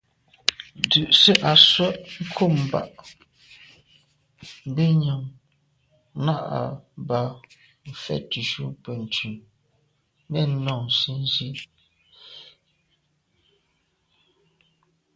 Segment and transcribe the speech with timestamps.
[0.79, 1.87] Ndùse à swe’
[2.27, 2.93] nkum bag
[4.69, 5.23] mbi nyam
[6.25, 6.61] nà à
[7.07, 7.19] ba
[7.89, 9.35] mfetnjù Benntùn
[10.31, 11.49] nèn nô nsi nzi.